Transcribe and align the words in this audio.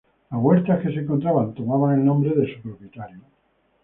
Las 0.31 0.41
huertas 0.41 0.81
que 0.81 0.91
se 0.91 1.01
encontraban 1.01 1.53
tomaban 1.53 1.99
el 1.99 2.03
nombre 2.03 2.31
de 2.33 2.51
su 2.55 2.59
propietario. 2.63 3.21